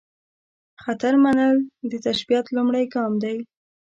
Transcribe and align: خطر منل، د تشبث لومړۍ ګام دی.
خطر 0.83 1.13
منل، 1.23 1.57
د 1.91 1.91
تشبث 2.05 2.45
لومړۍ 2.55 2.85
ګام 2.93 3.13
دی. 3.23 3.37